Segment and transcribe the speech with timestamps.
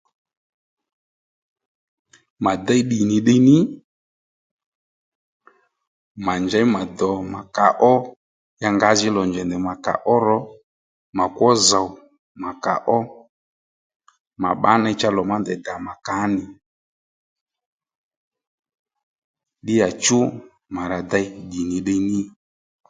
[2.43, 3.57] Mà déy ddì nì ddiy ní
[6.25, 7.91] mà njěy mà dò mà kàó
[8.61, 10.37] ya ngǎajìní lò njèy ndèy mà kàó ro
[11.17, 11.87] mà kwó zòw
[12.41, 12.97] mà kàó
[14.41, 16.43] mà bbá cha lò má ney dèy dà mà kàó nì
[19.61, 20.19] ddíyàchú
[20.73, 22.19] mà rà dey ddì nì ddiy ní